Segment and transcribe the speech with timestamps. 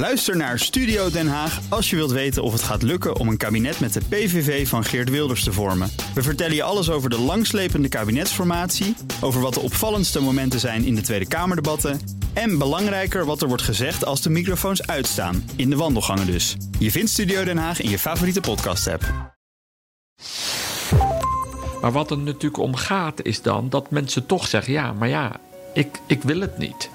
[0.00, 3.36] Luister naar Studio Den Haag als je wilt weten of het gaat lukken om een
[3.36, 5.90] kabinet met de PVV van Geert Wilders te vormen.
[6.14, 10.94] We vertellen je alles over de langslepende kabinetsformatie, over wat de opvallendste momenten zijn in
[10.94, 12.00] de Tweede Kamerdebatten
[12.32, 16.56] en belangrijker wat er wordt gezegd als de microfoons uitstaan, in de wandelgangen dus.
[16.78, 19.02] Je vindt Studio Den Haag in je favoriete podcast-app.
[21.80, 25.40] Maar wat er natuurlijk om gaat is dan dat mensen toch zeggen: ja, maar ja,
[25.74, 26.90] ik, ik wil het niet.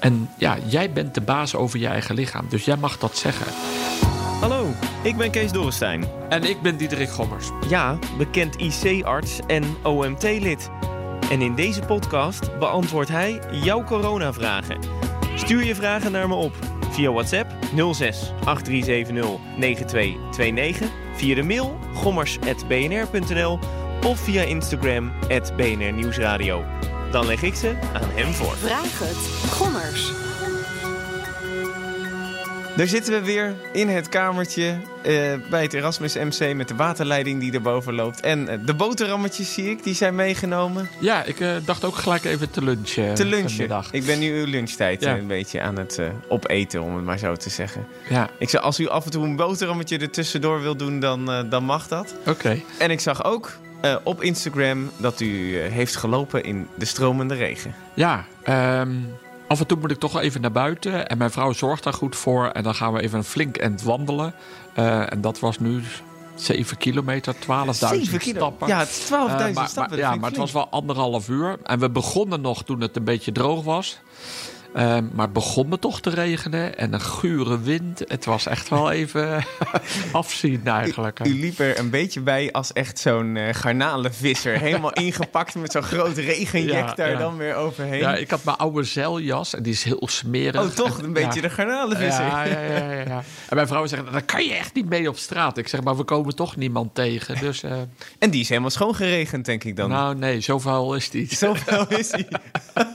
[0.00, 3.52] En ja, jij bent de baas over je eigen lichaam, dus jij mag dat zeggen.
[4.40, 4.66] Hallo,
[5.02, 6.04] ik ben Kees Dorrestein.
[6.28, 7.50] En ik ben Diederik Gommers.
[7.68, 10.70] Ja, bekend IC-arts en OMT-lid.
[11.30, 14.78] En in deze podcast beantwoordt hij jouw coronavragen.
[15.34, 16.52] Stuur je vragen naar me op
[16.90, 17.52] via WhatsApp
[17.92, 23.58] 06 8370 9229, via de mail gommers.bnr.nl
[24.06, 25.12] of via Instagram
[25.56, 26.64] BNR Nieuwsradio.
[27.10, 28.56] Dan leg ik ze aan hem voor.
[28.56, 29.50] Vraag het.
[29.52, 30.12] Gommers.
[32.76, 35.12] Daar zitten we weer in het kamertje eh,
[35.50, 38.20] bij het Erasmus MC met de waterleiding die erboven loopt.
[38.20, 40.88] En eh, de boterhammetjes zie ik, die zijn meegenomen.
[41.00, 43.14] Ja, ik eh, dacht ook gelijk even te lunchen.
[43.14, 43.82] Te lunchen.
[43.90, 45.16] Ik ben nu uw lunchtijd Ja.
[45.16, 47.86] een beetje aan het opeten, om het maar zo te zeggen.
[48.08, 51.30] Ja, Ik zei, als u af en toe een boterhammetje er tussendoor wil doen, dan,
[51.30, 52.14] eh, dan mag dat.
[52.26, 52.60] oké.
[52.78, 57.34] En ik zag ook eh, op Instagram dat u eh, heeft gelopen in de stromende
[57.34, 57.74] regen.
[57.94, 58.90] Ja, ehm,
[59.48, 61.08] af en toe moet ik toch even naar buiten.
[61.08, 62.46] En mijn vrouw zorgt daar goed voor.
[62.46, 64.34] En dan gaan we even een flink end wandelen.
[64.74, 65.82] Eh, en dat was nu
[66.34, 68.36] 7 kilometer, 12.000 Zeven kilo.
[68.38, 68.68] stappen.
[68.68, 69.98] Ja, het is 12.000 Eh, maar, stappen.
[69.98, 71.56] maar- ja, maar het was wel anderhalf uur.
[71.62, 73.98] En we begonnen nog toen het een beetje droog was.
[74.74, 76.78] Ehm, maar het begon me toch te regenen.
[76.78, 78.02] En een gure wind.
[78.06, 79.44] Het was echt wel even
[80.12, 81.26] afzien eigenlijk.
[81.26, 84.58] U liep er een beetje bij als echt zo'n eh garnalenvisser.
[84.58, 87.18] Helemaal ingepakt met zo'n groot regenjek Ja, daar ja.
[87.18, 87.98] dan weer overheen.
[87.98, 89.54] Ja, ik had mijn oude zeiljas.
[89.54, 90.60] En die is heel smerig.
[90.62, 91.48] oh, toch een En- beetje ja.
[91.48, 92.24] de garnalenvisser.
[92.26, 93.22] Ja, ja, ja, ja, ja.
[93.48, 95.58] En mijn vrouw zegt, daar kan je echt niet mee op straat.
[95.58, 97.38] Ik zeg, maar we komen toch niemand tegen.
[97.50, 97.72] Dus, eh,
[98.18, 99.88] En die is helemaal schoongeregend, denk ik dan.
[99.90, 101.34] nou nee, zoveel is die.
[101.34, 102.28] Zoveel is hij.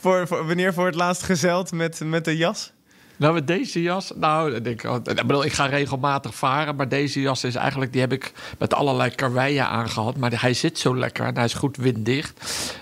[0.00, 2.72] voor, voor, wanneer voor het laatst gezeild met, met de jas?
[3.20, 7.20] Nou, met deze jas, nou, ik, oh, ik bedoel, ik ga regelmatig varen, maar deze
[7.20, 10.16] jas is eigenlijk, die heb ik met allerlei karweien aangehad.
[10.16, 12.40] Maar hij zit zo lekker en hij is goed winddicht.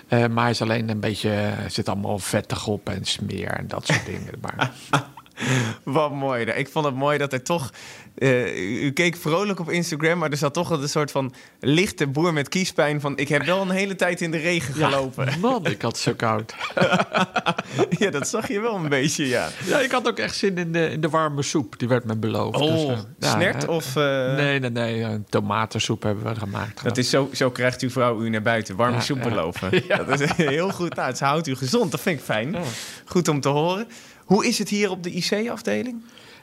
[0.09, 3.69] Eh, maar hij is alleen een beetje, er zit allemaal vettig op en smeer en
[3.69, 4.35] dat soort dingen.
[4.41, 4.71] Maar
[5.83, 6.45] Wat mooi.
[6.45, 7.71] Ik vond het mooi dat er toch...
[8.15, 12.33] eh, u, keek vrolijk op Instagram, maar er zat toch een soort van lichte boer
[12.33, 13.17] met kiespijn van...
[13.19, 15.41] ik heb wel een hele tijd in de regen gelopen.
[15.41, 16.55] man, ik had zo koud.
[17.99, 19.49] Ja, dat zag je wel een beetje, ja.
[19.65, 22.17] Ja, ik had ook echt zin in de, in de warme soep, die werd me
[22.17, 22.59] beloofd.
[22.61, 23.97] Oh, Dus, eh, ja, snert of...
[23.97, 26.83] eh, Nee, nee, nee, een tomatensoep hebben we gemaakt.
[26.85, 28.77] Dat is zo, zo krijgt uw vrouw u naar buiten.
[28.77, 29.29] Warme Ja, soep ja.
[29.29, 29.83] beloven.
[30.07, 30.95] Dat is heel goed.
[30.95, 31.91] Nou, het houdt u gezond.
[31.91, 32.57] Dat vind ik fijn.
[33.05, 33.87] Goed om te horen.
[34.29, 36.03] Hoe is het hier op de IC-afdeling?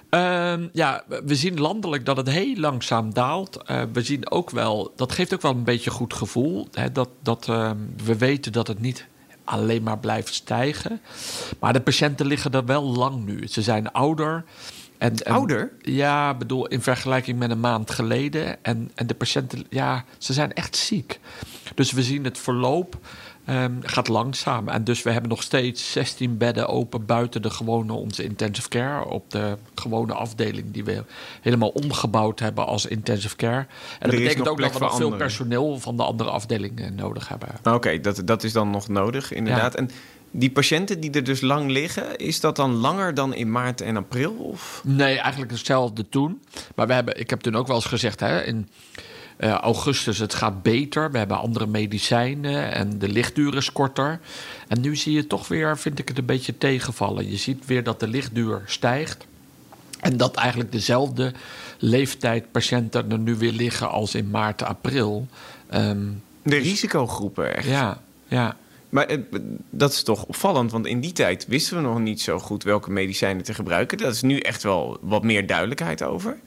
[0.10, 3.64] Ehm, ja, we zien landelijk dat het heel langzaam daalt.
[3.64, 6.68] Eh, we zien ook wel, dat geeft ook wel een beetje goed gevoel.
[6.72, 9.06] Hè, dat, dat, ehm, we weten dat het niet
[9.44, 11.02] alleen maar blijft stijgen.
[11.60, 13.48] Maar de patiënten liggen er wel lang nu.
[13.48, 14.44] Ze zijn ouder.
[14.98, 15.72] En, en- Ouder?
[15.82, 18.64] Ja, ik bedoel, in vergelijking met een maand geleden.
[18.64, 21.20] En, en de patiënten, ja, ze zijn echt ziek.
[21.76, 22.98] Dus we zien het verloop
[23.46, 24.68] ehm, gaat langzaam.
[24.68, 29.06] En dus we hebben nog steeds 16 bedden open buiten de gewone onze intensive care.
[29.06, 31.04] Op de gewone afdeling die we
[31.42, 33.66] helemaal omgebouwd hebben als intensive care.
[34.00, 37.50] En dat betekent ook dat we nog veel personeel van de andere afdelingen nodig hebben.
[37.64, 39.76] Oké, dat, dat is dan nog nodig, inderdaad.
[39.76, 39.90] En
[40.32, 43.98] die patiënten die er dus lang liggen, is dat dan langer dan in maart en
[43.98, 44.32] april?
[44.32, 44.82] Of?
[44.84, 46.42] Nee, eigenlijk hetzelfde toen.
[46.76, 48.70] Maar we hebben, ik heb toen ook wel eens gezegd, hè, in
[49.38, 51.12] eh, augustus het gaat beter.
[51.12, 54.20] We hebben andere medicijnen en de lichtduur is korter.
[54.68, 57.30] En nu zie je toch weer, vind ik het een beetje tegenvallen.
[57.30, 59.26] Je ziet weer dat de lichtduur stijgt.
[60.00, 61.34] En dat eigenlijk dezelfde
[61.78, 65.28] leeftijd patiënten er nu weer liggen als in maart, april.
[65.70, 66.06] Ehm,
[66.44, 67.68] De risicogroepen, echt.
[67.68, 68.56] ja, ja.
[68.90, 69.18] Maar eh,
[69.70, 72.92] dat is toch opvallend, want in die tijd wisten we nog niet zo goed welke
[72.92, 73.98] medicijnen te gebruiken.
[73.98, 76.38] Dat is nu echt wel wat meer duidelijkheid over.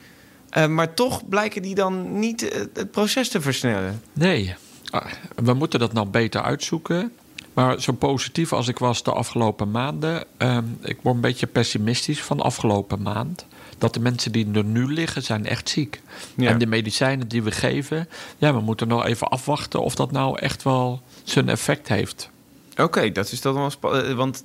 [0.50, 4.02] Eh, maar toch blijken die dan niet eh, het proces te versnellen.
[4.12, 4.54] Nee,
[4.90, 5.06] Ah,
[5.36, 7.12] we moeten dat nou beter uitzoeken.
[7.54, 12.22] Maar zo positief als ik was de afgelopen maanden, ehm, ik word een beetje pessimistisch
[12.22, 13.46] van de afgelopen maand.
[13.78, 16.00] Dat de mensen die er nu liggen, zijn echt ziek.
[16.34, 16.50] Ja.
[16.50, 18.08] En de medicijnen die we geven,
[18.38, 22.30] ja, we moeten nog even afwachten of dat nou echt wel zijn effect heeft.
[22.76, 24.14] Oké, dat is dan wel spannend.
[24.14, 24.44] Want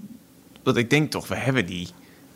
[0.63, 1.88] wat ik denk toch, we hebben die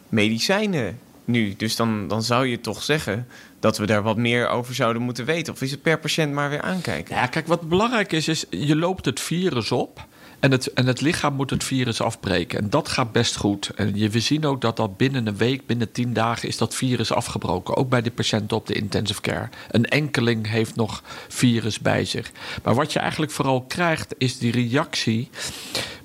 [0.09, 1.53] medicijnen nu.
[1.57, 3.27] Dus dan, dan zou je toch zeggen
[3.59, 5.53] dat we daar wat meer over zouden moeten weten.
[5.53, 7.15] Of is het per patiënt maar weer aankijken?
[7.15, 10.05] Ja, kijk, wat belangrijk is, is je loopt het virus op.
[10.39, 12.59] En het, en het lichaam moet het virus afbreken.
[12.59, 13.71] En dat gaat best goed.
[13.75, 16.75] En je, we zien ook dat dat binnen een week, binnen tien dagen, is dat
[16.75, 17.75] virus afgebroken.
[17.75, 19.49] Ook bij de patiënten op de intensive care.
[19.71, 22.31] Een enkeling heeft nog virus bij zich.
[22.63, 25.29] Maar wat je eigenlijk vooral krijgt, is die reactie.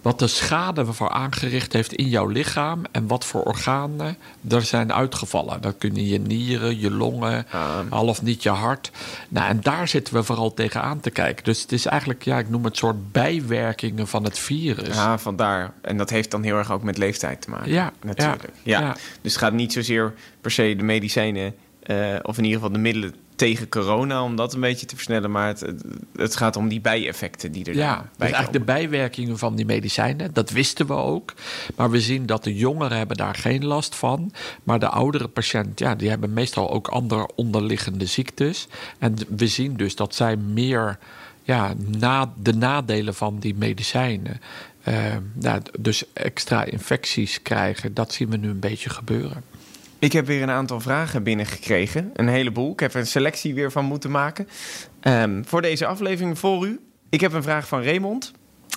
[0.03, 2.83] Wat de schade voor aangericht heeft in jouw lichaam.
[2.91, 4.17] En wat voor organen
[4.49, 5.61] er zijn uitgevallen.
[5.61, 7.47] Dat kunnen je nieren, je longen,
[7.89, 8.91] al of niet je hart.
[9.29, 11.45] Nou, en daar zitten we vooral tegenaan te kijken.
[11.45, 14.97] Dus het is eigenlijk, ja, ik noem het soort bijwerkingen van het virus.
[14.97, 15.73] Ja, vandaar.
[15.81, 17.71] En dat heeft dan heel erg ook met leeftijd te maken.
[17.71, 18.49] Ja, natuurlijk.
[18.63, 18.81] Ja.
[18.81, 18.93] ja.
[19.21, 22.83] Dus het gaat niet zozeer per se de medicijnen, eh, of in ieder geval de
[22.83, 25.31] middelen tegen corona, om dat een beetje te versnellen.
[25.31, 25.65] Maar het,
[26.17, 29.67] het gaat om die bijeffecten die er ja, bij dus eigenlijk de bijwerkingen van die
[29.67, 30.33] medicijnen.
[30.33, 31.35] Dat wisten we ook.
[31.77, 34.33] Maar we zien dat de jongeren hebben daar geen last van.
[34.63, 38.69] Maar de oudere patiënten, ja, die hebben meestal ook andere onderliggende ziektes.
[38.99, 40.99] En we zien dus dat zij meer
[41.43, 44.41] ja, na, de nadelen van die medicijnen.
[44.89, 44.95] Uh,
[45.33, 49.43] nou, dus extra infecties krijgen, dat zien we nu een beetje gebeuren.
[50.03, 52.11] Ik heb weer een aantal vragen binnengekregen.
[52.15, 52.73] Een heleboel.
[52.73, 54.49] Ik heb een selectie weer van moeten maken.
[55.03, 56.81] Um, voor deze aflevering voor u.
[57.11, 58.33] Ik heb een vraag van Raymond.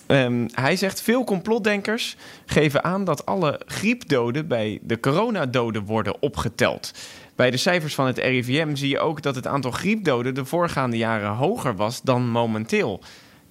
[0.07, 6.91] Um, hij zegt: Veel complotdenkers geven aan dat alle griepdoden bij de coronadoden worden opgeteld.
[7.35, 10.97] Bij de cijfers van het RIVM zie je ook dat het aantal griepdoden de voorgaande
[10.97, 13.03] jaren hoger was dan momenteel.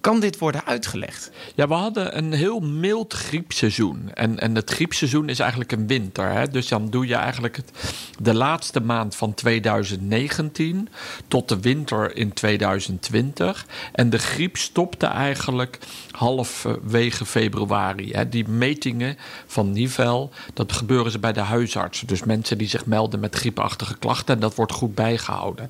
[0.05, 1.31] Kan dit worden uitgelegd?
[1.55, 4.11] Ja, we hadden een heel mild griepseizoen.
[4.13, 6.31] En, en het griepseizoen is eigenlijk een winter.
[6.31, 6.47] Hè?
[6.47, 7.71] Dus dan doe je eigenlijk het,
[8.19, 10.89] de laatste maand van 2019
[11.27, 13.65] tot de winter in 2020.
[13.91, 15.79] En de griep stopte eigenlijk
[16.11, 18.11] halverwege februari.
[18.11, 18.29] Hè?
[18.29, 22.07] Die metingen van Nivel, dat gebeuren ze bij de huisartsen.
[22.07, 24.35] Dus mensen die zich melden met griepachtige klachten.
[24.35, 25.69] En dat wordt goed bijgehouden.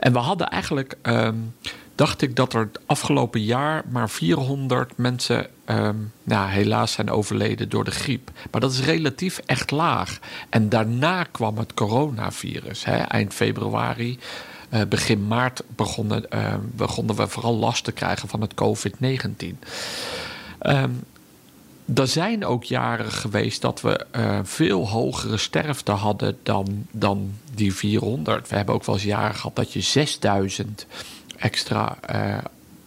[0.00, 0.96] En we hadden eigenlijk.
[1.02, 1.52] Um,
[1.98, 7.68] dacht ik dat er het afgelopen jaar maar 400 mensen um, nou, helaas zijn overleden
[7.68, 8.30] door de griep.
[8.50, 10.18] Maar dat is relatief echt laag.
[10.48, 12.84] En daarna kwam het coronavirus.
[12.84, 14.18] Hè, eind februari,
[14.70, 19.58] uh, begin maart begonnen, uh, begonnen we vooral last te krijgen van het COVID-19.
[20.60, 21.04] Um,
[21.94, 27.74] er zijn ook jaren geweest dat we uh, veel hogere sterfte hadden dan, dan die
[27.74, 28.48] 400.
[28.48, 30.86] We hebben ook wel eens jaren gehad dat je 6000
[31.40, 32.42] extra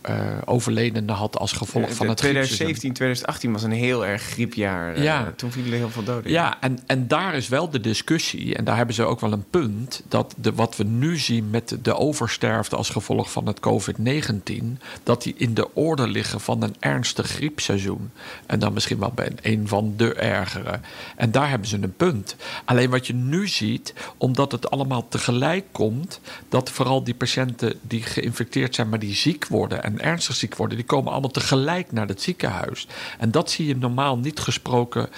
[0.09, 4.97] uh, uh, overledenen had als gevolg van het 2017, 2018 was een heel erg griepjaar.
[4.97, 5.33] Uh, ja.
[5.35, 6.31] Toen vielen er heel veel doden.
[6.31, 9.45] Ja, en, en daar is wel de discussie, en daar hebben ze ook wel een
[9.49, 14.63] punt, dat de, wat we nu zien met de oversterfte als gevolg van het COVID-19,
[15.03, 18.11] dat die in de orde liggen van een ernstig griepseizoen.
[18.45, 20.79] En dan misschien wel bij een van de ergere.
[21.15, 22.35] En daar hebben ze een punt.
[22.65, 26.19] Alleen wat je nu ziet, omdat het allemaal tegelijk komt,
[26.49, 30.77] dat vooral die patiënten die geïnfecteerd zijn, maar die ziek worden en ernstig ziek worden,
[30.77, 32.87] die komen allemaal tegelijk naar het ziekenhuis.
[33.19, 35.09] En dat zie je normaal niet gesproken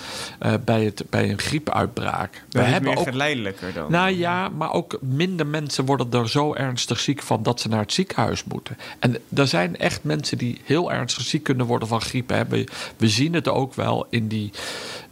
[0.45, 2.43] uh, bij, het, bij een griepuitbraak.
[2.49, 3.91] Dat We hebben meer ook, geleidelijker dan.
[3.91, 7.79] Nou ja, maar ook minder mensen worden er zo ernstig ziek van dat ze naar
[7.79, 8.77] het ziekenhuis moeten.
[8.99, 12.29] En er zijn echt mensen die heel ernstig ziek kunnen worden van griep.
[12.29, 12.65] Hebben.
[12.97, 14.51] We zien het ook wel in die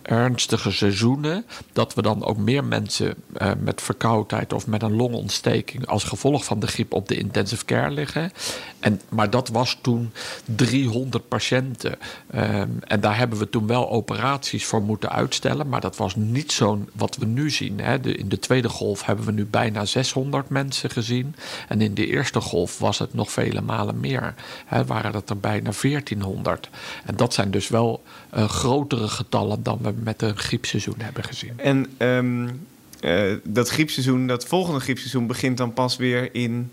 [0.02, 5.88] ernstige seizoenen, dat we dan ook meer mensen uh, met verkoudheid of met een longontsteking
[5.88, 8.32] als gevolg van de griep op de intensive care liggen.
[8.80, 10.12] En, maar dat was toen
[10.46, 11.98] 300 patiënten.
[12.36, 16.52] Um, en daar hebben we toen wel operaties voor moeten uitstellen, maar dat was niet
[16.52, 17.80] zo'n wat we nu zien.
[17.80, 18.00] Hè.
[18.16, 21.36] In de tweede golf hebben we nu bijna 600 mensen gezien.
[21.68, 24.34] En in de eerste golf was het nog vele malen meer.
[24.66, 26.70] Hè, waren dat er bijna 1400.
[27.06, 28.04] En dat zijn dus wel
[28.36, 31.60] uh, grotere getallen dan we met een griepseizoen hebben gezien.
[31.60, 32.68] En um,
[33.02, 36.72] uh, dat griepseizoen, dat volgende griepseizoen begint dan pas weer in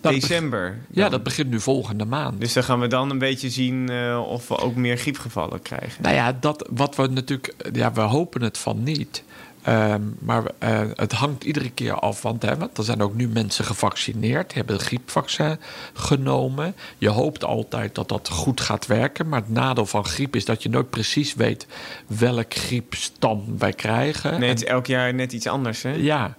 [0.00, 0.78] dat december.
[0.90, 2.40] Ja, dat begint nu volgende maand.
[2.40, 6.02] Dus dan gaan we dan een beetje zien uh, of we ook meer griepgevallen krijgen.
[6.02, 9.22] Nou ja, dat, wat we natuurlijk, ja, we hopen het van niet.
[9.68, 13.28] Um, maar uh, het hangt iedere keer af, want, hè, want er zijn ook nu
[13.28, 15.58] mensen gevaccineerd, hebben het griepvaccin
[15.92, 16.74] genomen.
[16.98, 20.62] Je hoopt altijd dat dat goed gaat werken, maar het nadeel van griep is dat
[20.62, 21.66] je nooit precies weet
[22.06, 24.40] welk griepstam wij krijgen.
[24.40, 25.92] Nee, het is elk jaar net iets anders, hè?
[25.92, 26.36] Ja.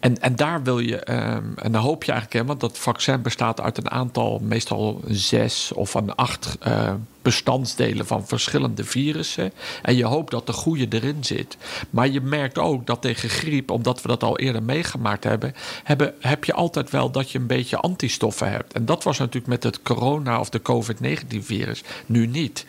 [0.00, 3.22] En, en daar wil je, um, en dan hoop je eigenlijk, hè, want dat vaccin
[3.22, 6.92] bestaat uit een aantal, meestal zes of een acht uh,
[7.26, 9.52] bestandsdelen van verschillende virussen.
[9.82, 11.56] En je hoopt dat de goede erin zit.
[11.90, 15.54] Maar je merkt ook dat tegen griep, omdat we dat al eerder meegemaakt hebben,
[15.84, 18.72] hebben heb je altijd wel dat je een beetje antistoffen hebt.
[18.72, 22.66] En dat was natuurlijk met het corona of de COVID-19-virus nu niet.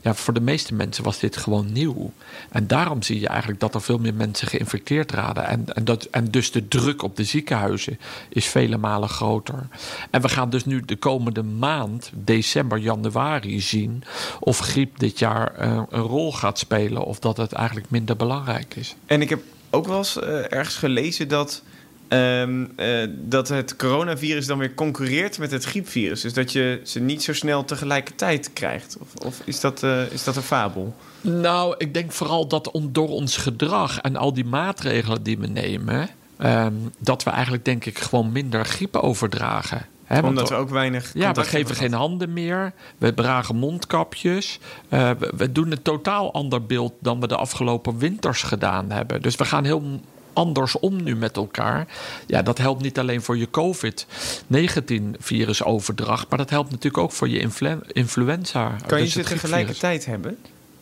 [0.00, 2.12] Ja, voor de meeste mensen was dit gewoon nieuw.
[2.50, 5.46] En daarom zie je eigenlijk dat er veel meer mensen geïnfecteerd raden.
[5.46, 9.66] En, en, dat, en dus de druk op de ziekenhuizen is vele malen groter.
[10.10, 13.93] En we gaan dus nu de komende maand, december, januari, zien
[14.40, 18.74] of griep dit jaar uh, een rol gaat spelen of dat het eigenlijk minder belangrijk
[18.76, 18.96] is.
[19.06, 21.62] En ik heb ook wel eens uh, ergens gelezen dat
[22.08, 26.20] Um, uh, dat het coronavirus dan weer concurreert met het griepvirus.
[26.20, 28.96] Dus dat je ze niet zo snel tegelijkertijd krijgt.
[29.00, 30.94] Of, of is, dat, uh, is dat een fabel?
[31.20, 35.46] Nou, ik denk vooral dat on, door ons gedrag en al die maatregelen die we
[35.46, 36.08] nemen.
[36.38, 39.86] Um, dat we eigenlijk, denk ik, gewoon minder griep overdragen.
[40.04, 41.10] He, Omdat we ook weinig.
[41.14, 42.72] Ja, we geven geen handen meer.
[42.98, 44.58] We dragen mondkapjes.
[44.90, 49.22] Uh, we, we, doen een totaal ander beeld dan we de afgelopen winters gedaan hebben.
[49.22, 50.00] Dus we gaan heel
[50.32, 51.86] anders om nu met elkaar.
[52.26, 57.38] Ja, dat helpt niet alleen voor je COVID-19-virusoverdracht, maar dat helpt natuurlijk ook voor je
[57.38, 58.76] influ influenza.
[58.86, 60.38] Kan je dus ze tegelijkertijd hebben?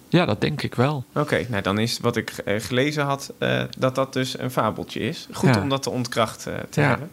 [0.08, 1.04] Ja, dat denk ik wel.
[1.14, 5.00] Oké, nou dan is wat ik uh, gelezen had, uh, dat dat dus een fabeltje
[5.00, 5.28] is.
[5.32, 5.62] Goed ja.
[5.62, 6.88] om dat te ontkracht uh, te ja.
[6.88, 7.10] hebben.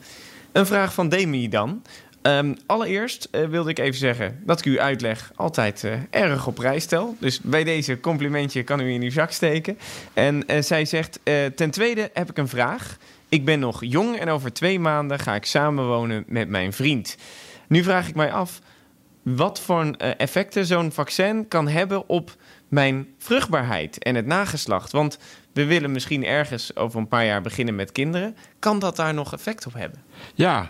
[0.52, 1.82] Een vraag van Demi dan.
[2.22, 6.56] Um, allereerst uh, wilde ik even zeggen dat ik uw uitleg altijd uh, erg op
[6.56, 7.16] prijs stel.
[7.20, 9.78] Dus bij deze complimentje kan u in uw zak steken.
[10.14, 11.20] En uh, zij zegt:
[11.56, 12.98] Ten tweede heb ik een vraag.
[13.30, 17.18] Ik ben nog jong en over twee maanden ga ik samenwonen met mijn vriend.
[17.68, 18.62] Nu vraag ik mij af
[19.22, 22.36] wat voor effecten zo'n vaccin kan hebben op
[22.68, 24.92] mijn vruchtbaarheid en het nageslacht.
[24.92, 25.18] Want
[25.60, 28.36] we willen misschien ergens over een paar jaar beginnen met kinderen.
[28.60, 30.04] Kan dat daar nog effect op hebben?
[30.34, 30.70] Ja,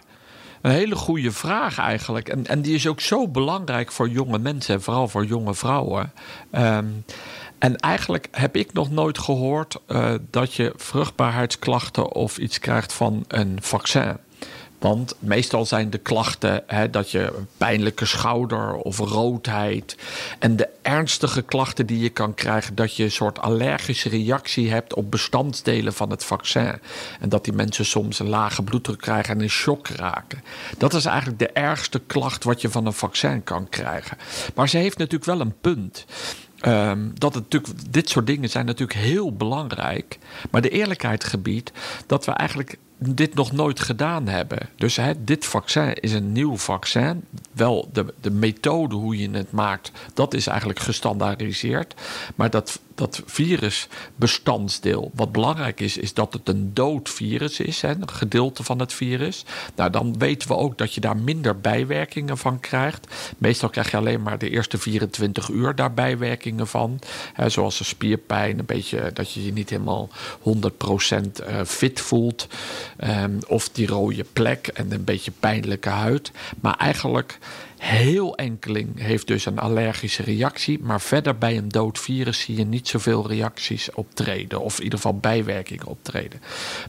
[0.62, 2.30] een hele goede vraag eigenlijk.
[2.30, 6.14] En, en die is ook zo belangrijk voor jonge mensen en vooral voor jonge vrouwen.
[6.52, 7.04] Um,
[7.60, 13.26] en eigenlijk heb ik nog nooit gehoord uh, dat je vruchtbaarheidsklachten of iets krijgt van
[13.28, 14.18] een vaccin.
[14.80, 19.98] Want meestal zijn de klachten hè, dat je een pijnlijke schouder of roodheid.
[20.40, 24.94] En de ernstige klachten die je kan krijgen, dat je een soort allergische reactie hebt
[24.94, 26.80] op bestanddelen van het vaccin.
[27.20, 30.44] En dat die mensen soms een lage bloeddruk krijgen en in shock raken.
[30.78, 34.18] Dat is eigenlijk de ergste klacht wat je van een vaccin kan krijgen.
[34.56, 36.06] Maar ze heeft natuurlijk wel een punt.
[36.66, 40.18] Um, dat het natuurlijk, dit soort dingen zijn natuurlijk heel belangrijk.
[40.52, 41.72] Maar de eerlijkheid gebiedt
[42.06, 44.70] dat we eigenlijk dit nog nooit gedaan hebben.
[44.76, 47.26] Dus hè, dit vaccin is een nieuw vaccin.
[47.52, 51.94] Wel, de, de methode hoe je het maakt, dat is eigenlijk gestandaardiseerd.
[52.36, 57.90] Maar dat, dat virusbestandsdeel, wat belangrijk is, is dat het een dood virus is, hè,
[57.90, 59.46] een gedeelte van het virus.
[59.76, 63.08] Nou, dan weten we ook dat je daar minder bijwerkingen van krijgt.
[63.38, 67.00] Meestal krijg je alleen maar de eerste 24 uur daar bijwerkingen van.
[67.34, 72.48] Hè, zoals een spierpijn, een beetje dat je je niet helemaal 100% fit voelt.
[73.04, 76.32] Um, of die rode plek en een beetje pijnlijke huid.
[76.60, 77.40] Maar eigenlijk
[77.80, 80.80] heel enkeling heeft dus een allergische reactie.
[80.82, 84.62] Maar verder bij een dood virus zie je niet zoveel reacties optreden.
[84.62, 86.42] Of in ieder geval bijwerkingen optreden.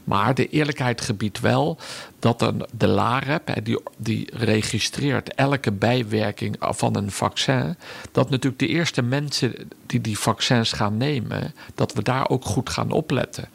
[0.05, 1.79] Maar de eerlijkheid gebiedt wel
[2.19, 7.77] dat een, de LAREP, die, die registreert elke bijwerking van een vaccin.
[8.13, 9.55] Dat natuurlijk de eerste mensen
[9.87, 13.49] die die vaccins gaan nemen, dat we daar ook goed gaan opletten.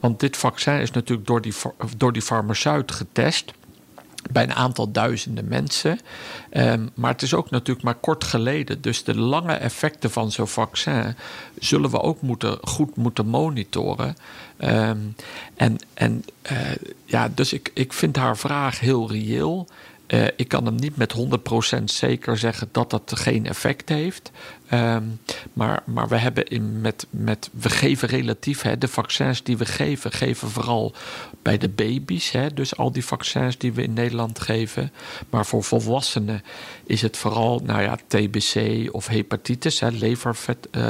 [0.00, 1.54] Want dit vaccin is natuurlijk door die,
[1.96, 3.52] door die farmaceut getest
[4.30, 5.98] bij een aantal duizenden mensen.
[6.52, 8.80] Um, maar het is ook natuurlijk maar kort geleden.
[8.80, 11.16] Dus de lange effecten van zo'n vaccin
[11.58, 14.16] zullen we ook moeten, goed moeten monitoren.
[14.58, 15.14] Um,
[15.56, 16.58] en en uh,
[17.04, 19.68] ja, dus ik, ik vind haar vraag heel reëel.
[20.12, 21.14] Uh, ik kan hem niet met
[21.80, 24.30] 100% zeker zeggen dat dat geen effect heeft.
[24.72, 25.20] Um,
[25.52, 27.50] maar, maar we hebben met, met.
[27.52, 28.62] We geven relatief.
[28.62, 30.94] Hè, de vaccins die we geven, geven vooral
[31.42, 32.30] bij de baby's.
[32.30, 34.92] Hè, dus al die vaccins die we in Nederland geven.
[35.30, 36.42] Maar voor volwassenen
[36.84, 40.16] is het vooral nou ja, TBC of hepatitis, hè, uh,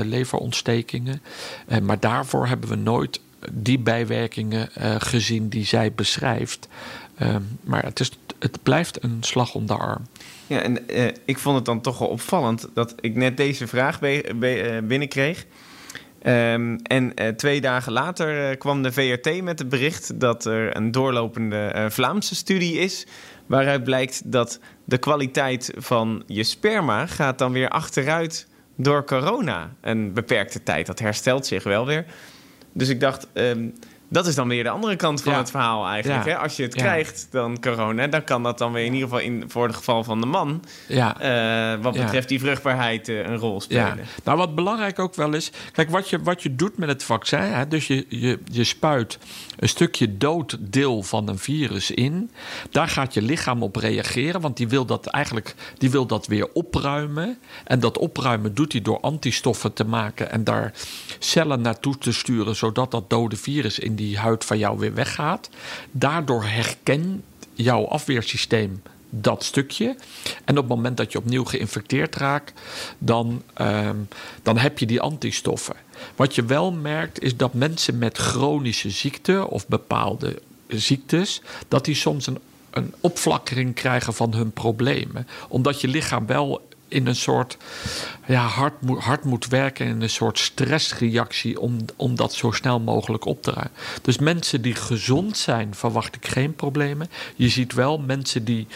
[0.04, 1.22] leverontstekingen.
[1.68, 3.20] Uh, maar daarvoor hebben we nooit
[3.52, 6.68] die bijwerkingen gezien die zij beschrijft.
[7.20, 10.06] Um, maar het, is, het blijft een slag om de arm.
[10.46, 14.00] Ja, en uh, ik vond het dan toch wel opvallend dat ik net deze vraag
[14.00, 15.46] be, be, uh, binnenkreeg.
[16.26, 20.90] Um, en uh, twee dagen later kwam de VRT met het bericht dat er een
[20.90, 23.06] doorlopende Vlaamse studie is.
[23.46, 29.74] Waaruit blijkt dat de kwaliteit van je sperma gaat dan weer achteruit door corona.
[29.80, 30.86] Een beperkte tijd.
[30.86, 32.04] Dat herstelt zich wel weer.
[32.72, 33.72] Dus ik dacht, um,
[34.12, 35.38] dat is dan weer de andere kant van ja.
[35.38, 36.24] het verhaal eigenlijk.
[36.24, 36.30] Ja.
[36.30, 36.38] Hè?
[36.38, 36.82] Als je het ja.
[36.82, 40.04] krijgt, dan corona, dan kan dat dan weer in ieder geval in, voor het geval
[40.04, 44.00] van de man, uh, wat betreft die vruchtbaarheid, uh, een rol spelen.
[44.24, 47.40] Nou, wat belangrijk ook wel is, kijk, wat je, wat je doet met het vaccin,
[47.40, 49.18] hè, dus je, je, je spuit
[49.58, 52.30] een stukje dood deel van een virus in,
[52.70, 56.48] daar gaat je lichaam op reageren, want die wil dat eigenlijk, die wil dat weer
[56.52, 57.38] opruimen.
[57.64, 60.72] En dat opruimen doet hij door antistoffen te maken en daar
[61.18, 64.94] cellen naartoe te sturen, zodat dat dode virus in die die huid van jou weer
[64.94, 65.48] weggaat.
[65.90, 67.22] Daardoor herkent
[67.54, 68.82] jouw afweersysteem
[69.14, 69.96] dat stukje.
[70.44, 72.52] En op het moment dat je opnieuw geïnfecteerd raakt,
[72.98, 73.96] dan, ehm,
[74.42, 75.76] dan heb je die antistoffen.
[76.16, 81.94] Wat je wel merkt is dat mensen met chronische ziekte of bepaalde ziektes, dat die
[81.94, 82.38] soms een,
[82.70, 85.26] een opflakkering krijgen van hun problemen.
[85.48, 87.56] Omdat je lichaam wel in een soort
[88.26, 93.24] ja, hard, hard moet werken in een soort stressreactie om, om dat zo snel mogelijk
[93.24, 93.76] op te ruimen.
[94.02, 97.10] Dus mensen die gezond zijn, verwacht ik geen problemen.
[97.36, 98.66] Je ziet wel mensen die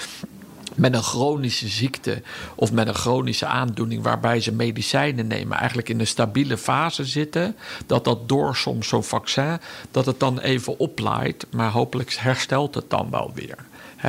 [0.76, 2.22] met een chronische ziekte
[2.54, 7.56] of met een chronische aandoening waarbij ze medicijnen nemen, eigenlijk in een stabiele fase zitten,
[7.86, 9.58] dat dat door soms zo'n vaccin,
[9.90, 13.58] dat het dan even oplaait, maar hopelijk herstelt het dan wel weer.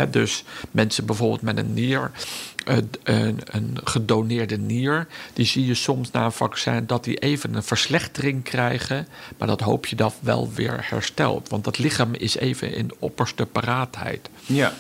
[0.10, 2.12] Dus mensen bijvoorbeeld met een nier,
[2.65, 7.53] een, een, een, gedoneerde nier, die zie je soms na een vaccin dat die even
[7.53, 12.38] een verslechtering krijgen, maar dat hoop je dat wel weer herstelt, want dat lichaam is
[12.38, 14.29] even in opperste paraatheid.
[14.46, 14.74] Ja.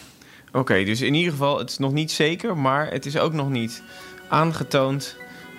[0.51, 3.49] Oké, dus in ieder geval, het is nog niet zeker, maar het is ook nog
[3.49, 3.81] niet
[4.27, 5.15] aangetoond.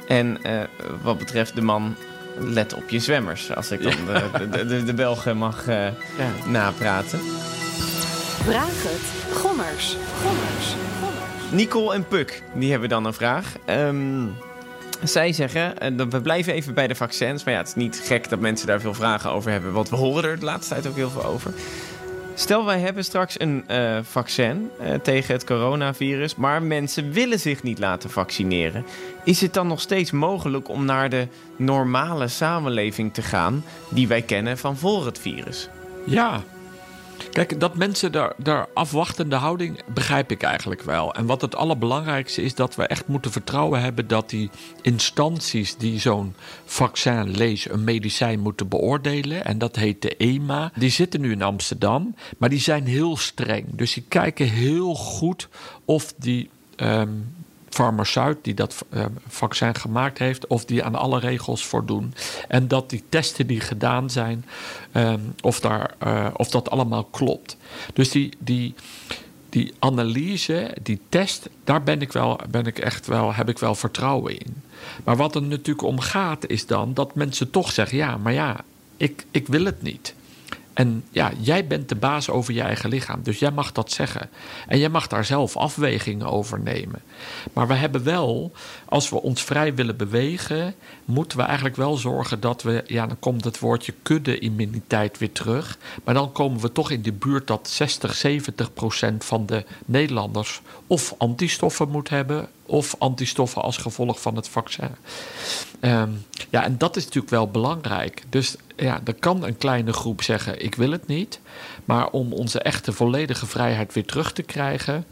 [0.08, 0.60] En uh,
[1.02, 1.96] wat betreft de man,
[2.38, 3.54] let op je zwemmers.
[3.54, 5.74] Als ik dan de, de, de, de, Belgen mag uh,
[6.18, 6.32] ja.
[6.46, 7.20] napraten.
[8.42, 9.36] Vraag het.
[9.36, 9.96] Gommers.
[10.22, 10.74] Gommers.
[11.50, 13.54] Nicole en Puk, die hebben dan een vraag.
[13.66, 14.36] Um,
[15.02, 15.74] zij zeggen,
[16.10, 17.44] we blijven even bij de vaccins.
[17.44, 19.72] Maar ja, het is niet gek dat mensen daar veel vragen over hebben.
[19.72, 21.52] Want we horen er de laatste tijd ook heel veel over.
[22.34, 27.62] Stel, wij hebben straks een uh, vaccin uh, tegen het coronavirus, maar mensen willen zich
[27.62, 28.84] niet laten vaccineren.
[29.24, 34.22] Is het dan nog steeds mogelijk om naar de normale samenleving te gaan die wij
[34.22, 35.68] kennen van voor het virus?
[36.06, 36.42] Ja,
[37.32, 41.14] Kijk, dat mensen daar, daar afwachtende houding begrijp ik eigenlijk wel.
[41.14, 44.50] En wat het allerbelangrijkste is dat we echt moeten vertrouwen hebben dat die
[44.82, 46.34] instanties die zo'n
[46.64, 49.44] vaccin lezen, een medicijn moeten beoordelen.
[49.44, 50.72] En dat heet de EMA.
[50.74, 53.66] Die zitten nu in Amsterdam, maar die zijn heel streng.
[53.70, 55.48] Dus die kijken heel goed
[55.84, 57.34] of die um,
[57.68, 62.14] farmaceut die dat uh, vaccin gemaakt heeft, of die aan alle regels voldoen.
[62.48, 64.44] En dat die testen die gedaan zijn,
[64.92, 67.56] um, of, daar, uh, of dat allemaal klopt.
[67.92, 68.74] Dus die, die,
[69.48, 73.74] die analyse, die test, daar ben ik, wel, ben ik echt wel, heb ik wel
[73.74, 74.62] vertrouwen in.
[75.04, 78.60] Maar wat er natuurlijk om gaat, is dan dat mensen toch zeggen: ja, maar ja,
[78.96, 80.14] ik, ik wil het niet.
[80.78, 84.30] En ja, jij bent de baas over je eigen lichaam, dus jij mag dat zeggen.
[84.66, 87.02] En jij mag daar zelf afwegingen over nemen.
[87.52, 88.52] Maar we hebben wel,
[88.84, 93.18] als we ons vrij willen bewegen, moeten we eigenlijk wel zorgen dat we, ja, dan
[93.18, 95.78] komt het woordje kudde-immuniteit weer terug.
[96.04, 100.60] Maar dan komen we toch in de buurt dat 60, 70 procent van de Nederlanders
[100.86, 104.90] of antistoffen moet hebben, of antistoffen als gevolg van het vaccin.
[105.80, 108.22] Um, ja, en dat is natuurlijk wel belangrijk.
[108.28, 111.40] Dus ja, er kan een kleine groep zeggen: ik wil het niet.
[111.84, 115.04] Maar om onze echte volledige vrijheid weer terug te krijgen,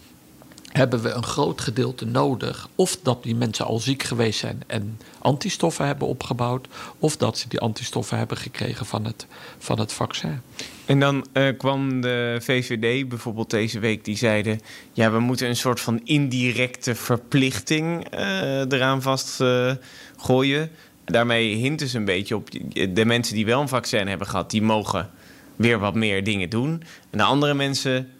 [0.76, 2.68] hebben we een groot gedeelte nodig.
[2.74, 7.48] Of dat die mensen al ziek geweest zijn en antistoffen hebben opgebouwd, of dat ze
[7.48, 9.26] die antistoffen hebben gekregen van het,
[9.58, 10.40] van het vaccin.
[10.84, 14.60] En dan uh, kwam de VVD bijvoorbeeld deze week, die zeiden:
[14.92, 19.72] ja, we moeten een soort van indirecte verplichting uh, eraan vast uh,
[20.16, 20.70] gooien.
[21.04, 22.50] Daarmee hinten ze een beetje op
[22.94, 25.10] de mensen die wel een vaccin hebben gehad, die mogen
[25.56, 26.82] weer wat meer dingen doen.
[27.10, 28.10] En de andere mensen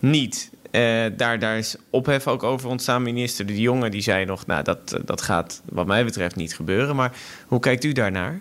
[0.00, 0.50] niet.
[0.76, 3.02] Uh, daar, daar is ophef ook over ontstaan.
[3.02, 6.96] Minister De Jonge die zei nog, nou dat, dat gaat wat mij betreft niet gebeuren.
[6.96, 7.12] Maar
[7.46, 8.38] hoe kijkt u daarnaar?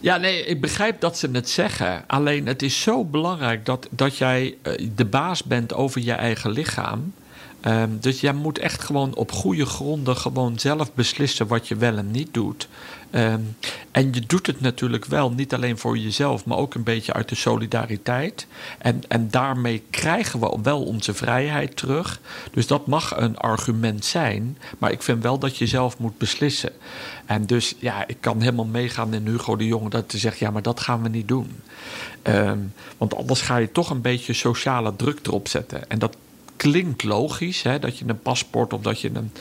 [0.00, 2.04] Ja, nee, ik begrijp dat ze het zeggen.
[2.06, 6.50] Alleen het is zo belangrijk dat, dat jij eh, de baas bent over je eigen
[6.50, 7.12] lichaam.
[7.66, 11.96] Um, dus jij moet echt gewoon op goede gronden gewoon zelf beslissen wat je wel
[11.96, 12.68] en niet doet.
[13.12, 13.56] Um,
[13.90, 17.28] en je doet het natuurlijk wel niet alleen voor jezelf, maar ook een beetje uit
[17.28, 18.46] de solidariteit.
[18.78, 22.20] En, en daarmee krijgen we wel onze vrijheid terug.
[22.52, 26.72] Dus dat mag een argument zijn, maar ik vind wel dat je zelf moet beslissen.
[27.26, 30.52] En dus ja, ik kan helemaal meegaan in Hugo de Jong dat te zeggen, ja,
[30.52, 31.60] maar dat gaan we niet doen.
[32.22, 35.90] Um, want anders ga je toch een beetje sociale druk erop zetten.
[35.90, 36.16] En dat,
[36.60, 39.32] klinkt logisch hè, dat je een paspoort of dat je een,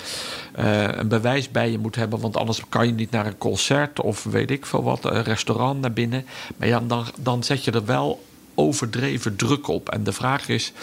[0.60, 2.20] uh, een bewijs bij je moet hebben.
[2.20, 5.82] Want anders kan je niet naar een concert of weet ik veel wat, een restaurant
[5.82, 6.26] naar binnen.
[6.58, 9.90] Maar ja, dan, dan zet je er wel overdreven druk op.
[9.90, 10.74] En de vraag is: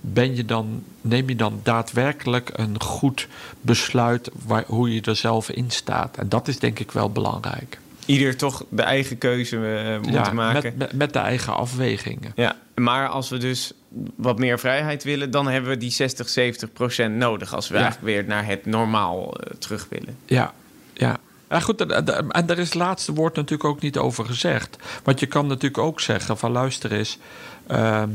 [0.00, 3.28] ben je dan, neem je dan daadwerkelijk een goed
[3.60, 6.16] besluit waar, hoe je er zelf in staat?
[6.16, 7.78] En dat is denk ik wel belangrijk.
[8.10, 10.74] Ieder toch de eigen keuze uh, moeten maken.
[10.76, 12.32] Met, met, de eigen afwegingen.
[12.34, 13.72] Ja, maar als we dus
[14.16, 18.04] wat meer vrijheid willen, dan hebben we die 60, 70 procent nodig als we eigenlijk
[18.04, 20.16] weer naar het normaal uh, terug willen.
[20.26, 20.52] Ja,
[20.94, 21.16] ja.
[21.48, 24.76] Ja, goed, en, daar is het laatste woord natuurlijk ook niet over gezegd.
[25.02, 27.18] Want je kan natuurlijk ook zeggen van luister eens...
[27.66, 28.08] ehm,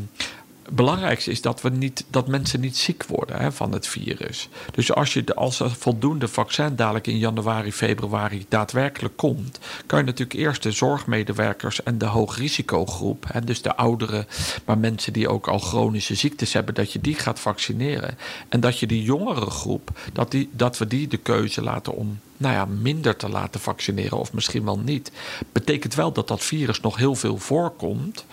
[0.71, 4.49] belangrijkste is dat, we niet, dat mensen niet ziek worden hè, van het virus.
[4.71, 9.59] Dus als, je, als er voldoende vaccin dadelijk in januari, februari daadwerkelijk komt...
[9.85, 13.25] kan je natuurlijk eerst de zorgmedewerkers en de hoogrisicogroep...
[13.31, 14.27] Hè, dus de ouderen,
[14.65, 16.73] maar mensen die ook al chronische ziektes hebben...
[16.73, 18.17] dat je die gaat vaccineren.
[18.49, 22.19] En dat je die jongere groep, dat, die, dat we die de keuze laten om
[22.37, 24.17] nou ja, minder te laten vaccineren...
[24.17, 25.11] of misschien wel niet.
[25.51, 28.25] Betekent wel dat dat virus nog heel veel voorkomt...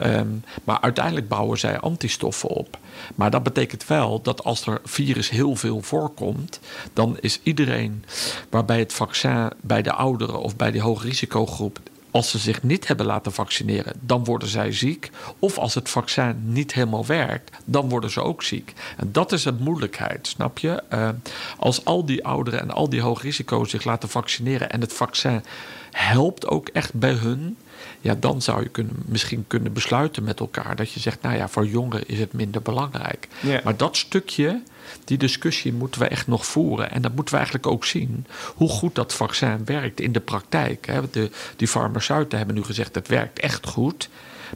[0.00, 0.28] Ehm,
[0.64, 2.78] maar uiteindelijk bouwen zij antistoffen op.
[3.14, 6.60] Maar dat betekent wel dat als er virus heel veel voorkomt,
[6.92, 8.04] dan is iedereen
[8.50, 11.78] waarbij het vaccin bij de ouderen of bij de hoogrisicogroep.
[12.10, 15.10] Als ze zich niet hebben laten vaccineren, dan worden zij ziek.
[15.38, 18.72] Of als het vaccin niet helemaal werkt, dan worden ze ook ziek.
[18.96, 20.82] En dat is een moeilijkheid, snap je?
[20.88, 21.14] Ehm,
[21.56, 25.44] als al die ouderen en al die hoogrisico's zich laten vaccineren en het vaccin
[25.90, 27.56] helpt ook echt bij hun,
[28.00, 31.48] ja, dan zou je kunnen, misschien kunnen besluiten met elkaar dat je zegt, nou ja,
[31.48, 33.28] voor jongeren is het minder belangrijk.
[33.40, 33.60] Ja.
[33.64, 34.62] Maar dat stukje,
[35.04, 36.90] die discussie moeten we echt nog voeren.
[36.90, 40.86] En dat moeten we eigenlijk ook zien hoe goed dat vaccin werkt in de praktijk.
[40.86, 41.00] hè.
[41.10, 44.08] De, die farmaceuten hebben nu gezegd, het werkt echt goed.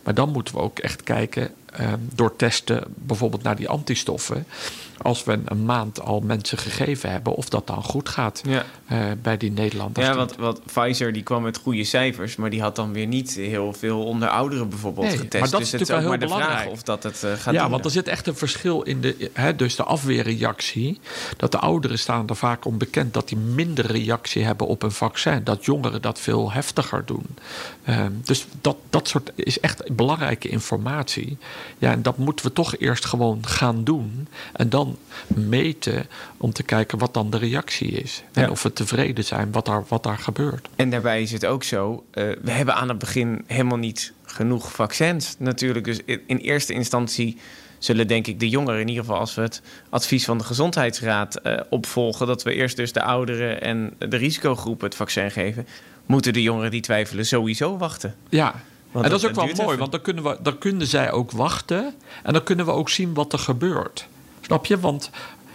[0.03, 1.51] Maar dan moeten we ook echt kijken
[2.15, 4.47] door testen, bijvoorbeeld naar die antistoffen.
[5.03, 8.65] Als we een maand al mensen gegeven hebben, of dat dan goed gaat Ja.
[8.87, 10.07] eh, bij die Nederlanders.
[10.07, 13.35] Ja, want, want Pfizer die kwam met goede cijfers, maar die had dan weer niet
[13.35, 15.41] heel veel onder ouderen bijvoorbeeld Nee, getest.
[15.43, 16.77] maar dat dus is het is ook natuurlijk maar wel de heel vraag belangrijk.
[16.77, 17.71] of dat het eh, gaat ja, doen.
[17.71, 21.01] want er zit echt een verschil in de, hè, dus de afweerreactie.
[21.37, 24.93] Dat de ouderen staan er vaak om bekend dat die minder reactie hebben op een
[24.93, 25.45] vaccin.
[25.45, 27.27] Dat jongeren dat veel heftiger doen.
[27.85, 31.37] Ehm, dus dat, dat soort is echt belangrijke informatie.
[31.79, 34.29] Ja, en dat moeten we toch eerst gewoon gaan doen.
[34.53, 34.97] En dan
[35.27, 38.23] meten om te kijken wat dan de reactie is.
[38.33, 38.51] En Ja.
[38.51, 40.69] of we tevreden zijn wat daar, wat daar gebeurt.
[40.77, 44.73] En daarbij is het ook zo, eh, we hebben aan het begin helemaal niet genoeg
[44.73, 45.85] vaccins natuurlijk.
[45.85, 47.37] Dus in, in eerste instantie
[47.79, 51.37] zullen denk ik de jongeren, in ieder geval als we het advies van de Gezondheidsraad
[51.37, 55.67] eh, opvolgen, dat we eerst dus de ouderen en de risicogroepen het vaccin geven,
[56.07, 58.15] moeten de jongeren die twijfelen sowieso wachten.
[58.29, 58.55] Ja,
[58.95, 61.31] Want en dat is ook wel mooi, want dan kunnen, we, dan kunnen zij ook
[61.31, 61.95] wachten.
[62.23, 64.07] En dan kunnen we ook zien wat er gebeurt.
[64.41, 64.81] Snap je?
[64.81, 65.11] Want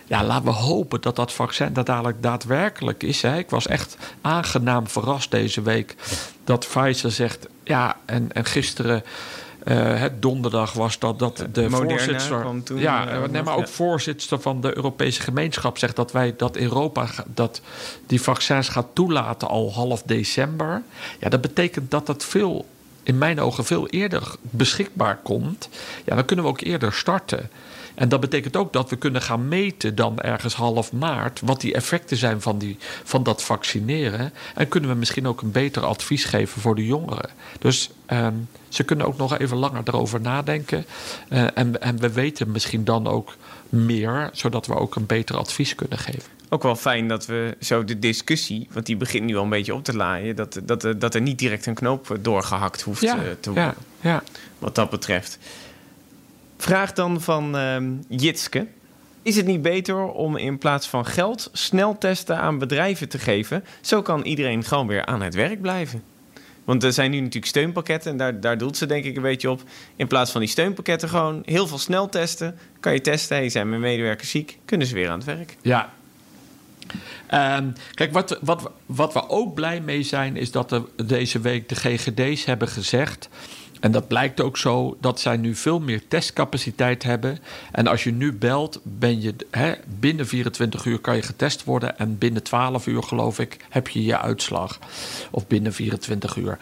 [0.06, 3.22] ja, laten we hopen dat dat vaccin dat dadelijk daadwerkelijk is.
[3.22, 3.38] Hè.
[3.38, 5.96] Ik was echt aangenaam verrast deze week
[6.44, 7.48] dat Pfizer zegt...
[7.64, 9.04] ja, en, en gisteren...
[9.64, 12.64] eh, het donderdag was dat, dat de Moderna voorzitter.
[12.64, 13.60] toen, ja, eh, nee, maar ja.
[13.60, 17.62] ook voorzitter van de Europese gemeenschap zegt dat wij dat Europa dat
[18.08, 20.82] die vaccins gaat toelaten al half december.
[21.20, 22.66] Ja, dat betekent dat het veel,
[23.04, 25.70] in mijn ogen, veel eerder beschikbaar komt.
[26.06, 27.50] Ja, dan kunnen we ook eerder starten.
[28.00, 31.74] En dat betekent ook dat we kunnen gaan meten dan ergens half maart wat die
[31.74, 34.34] effecten zijn van, die, van dat vaccineren.
[34.56, 37.30] En kunnen we misschien ook een beter advies geven voor de jongeren.
[37.60, 38.34] Dus ehm,
[38.70, 40.86] ze kunnen ook nog even langer erover nadenken.
[41.30, 43.36] Eh, en, en we weten misschien dan ook
[43.70, 46.39] meer, zodat we ook een beter advies kunnen geven.
[46.50, 49.74] Ook wel fijn dat we zo de discussie, want die begint nu al een beetje
[49.74, 53.52] op te laaien, dat, dat, dat er niet direct een knoop doorgehakt hoeft eh, te
[53.52, 53.76] worden.
[54.02, 54.24] ja, ja.
[54.60, 55.38] wat dat betreft.
[56.58, 58.68] Vraag dan van ehm, Jitske.
[59.22, 63.64] Is het niet beter om in plaats van geld sneltesten aan bedrijven te geven?
[63.82, 66.04] Zo kan iedereen gewoon weer aan het werk blijven.
[66.64, 69.50] Want er zijn nu natuurlijk steunpakketten en daar, daar doelt ze denk ik een beetje
[69.50, 69.62] op.
[69.96, 72.58] In plaats van die steunpakketten gewoon heel veel sneltesten.
[72.80, 74.58] Kan je testen, hey, zijn mijn medewerkers ziek?
[74.66, 75.58] Kunnen ze weer aan het werk.
[75.62, 75.94] Ja.
[77.28, 81.70] Ehm, kijk, wat, wat, wat we ook blij mee zijn, is dat er deze week
[81.70, 83.30] de GGD's hebben gezegd.
[83.80, 87.40] En dat blijkt ook zo dat zij nu veel meer testcapaciteit hebben.
[87.72, 92.00] En als je nu belt, ben je hè, binnen 24 uur kan je getest worden.
[92.00, 94.80] En binnen 12 uur, geloof ik, heb je je uitslag.
[95.32, 96.58] Of binnen 24 uur.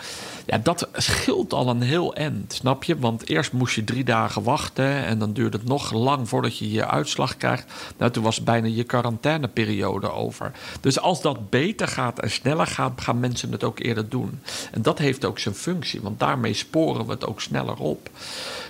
[0.45, 2.99] Ja, dat scheelt al een heel eind, snap je?
[2.99, 5.05] Want eerst moest je drie dagen wachten.
[5.05, 7.71] En dan duurde het nog lang voordat je je uitslag krijgt.
[7.97, 10.51] Nou, toen was bijna je quarantaineperiode over.
[10.81, 14.39] Dus als dat beter gaat en sneller gaat, gaan mensen het ook eerder doen.
[14.71, 18.09] En dat heeft ook zijn functie, want daarmee sporen we het ook sneller op.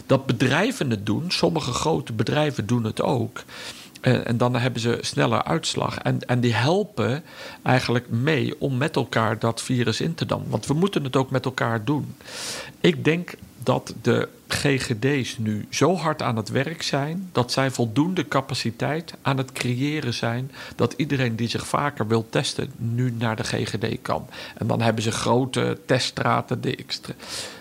[0.06, 3.44] Dat bedrijven het doen, sommige grote bedrijven doen het ook.
[4.02, 5.98] En, en dan hebben ze sneller uitslag.
[5.98, 7.24] En, en die helpen
[7.64, 10.50] eigenlijk mee om met elkaar dat virus in te dammen.
[10.50, 12.16] Want we moeten het ook met elkaar doen.
[12.80, 18.28] Ik denk dat de GGD's nu zo hard aan het werk zijn dat zij voldoende
[18.28, 23.44] capaciteit aan het creëren zijn dat iedereen die zich vaker wil testen nu naar de
[23.44, 24.28] GGD kan.
[24.58, 26.76] En dan hebben ze grote teststraten, de,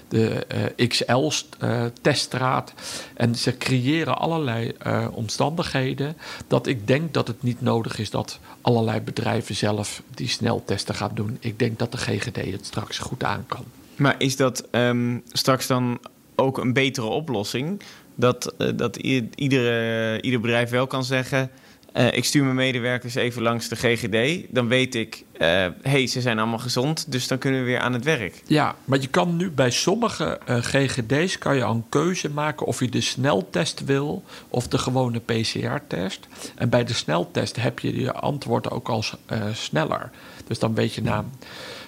[0.08, 0.46] de
[0.78, 2.72] uh, XL-teststraat.
[3.14, 6.16] en ze creëren allerlei uh, omstandigheden
[6.46, 11.14] dat ik denk dat het niet nodig is dat allerlei bedrijven zelf die sneltesten gaan
[11.14, 11.36] doen.
[11.40, 13.64] Ik denk dat de GGD het straks goed aan kan.
[13.96, 15.98] Maar is dat um, straks dan
[16.34, 17.82] ook een betere oplossing?
[18.14, 21.50] Dat, dat iedere, ieder bedrijf wel kan zeggen...
[21.96, 24.46] Uh, ik stuur mijn medewerkers even langs de GGD.
[24.48, 27.78] Dan weet ik, hé, uh, hey, ze zijn allemaal gezond, dus dan kunnen we weer
[27.78, 28.42] aan het werk.
[28.46, 32.80] Ja, maar je kan nu bij sommige uh, GGD's kan je een keuze maken of
[32.80, 36.26] je de sneltest wil of de gewone PCR-test.
[36.54, 39.04] En bij de sneltest heb je je antwoord ook al
[39.52, 40.10] sneller.
[40.46, 41.24] Dus dan weet je na,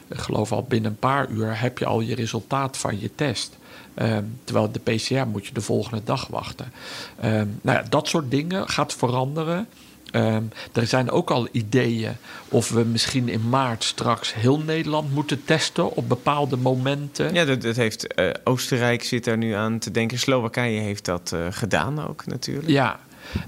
[0.09, 3.57] ik geloof al binnen een paar uur, heb je al je resultaat van je test.
[4.03, 6.73] Um, terwijl de PCR moet je de volgende dag wachten.
[7.25, 9.69] Um, nou ja, dat soort dingen gaat veranderen.
[10.13, 12.17] Um, er zijn ook al ideeën
[12.49, 17.35] of we misschien in maart straks heel Nederland moeten testen op bepaalde momenten.
[17.35, 20.19] Ja, dat, dat heeft uh, Oostenrijk zit daar nu aan te denken.
[20.19, 22.69] Slowakije heeft dat uh, gedaan ook natuurlijk.
[22.69, 22.99] Ja,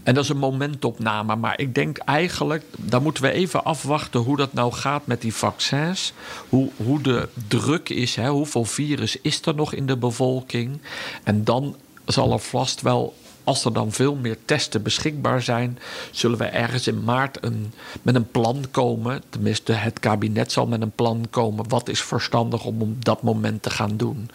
[0.02, 1.36] en dat is een momentopname.
[1.36, 5.34] Maar ik denk eigenlijk, daar moeten we even afwachten hoe dat nou gaat met die
[5.34, 6.12] vaccins.
[6.48, 10.80] Hoe, hoe de druk is, hè, hoeveel virus is er nog in de bevolking.
[11.22, 13.14] En dan zal er vast wel
[13.44, 15.78] als er dan veel meer testen beschikbaar zijn,
[16.10, 17.72] zullen we ergens in maart een,
[18.02, 19.22] met een plan komen.
[19.28, 21.68] Tenminste, het kabinet zal met een plan komen.
[21.68, 24.30] Wat is verstandig om op dat moment te gaan doen?